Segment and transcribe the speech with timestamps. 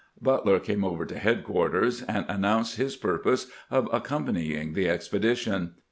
[0.19, 5.73] Butler came over to headquarters, and announced his purpose of accompanying the expe dition.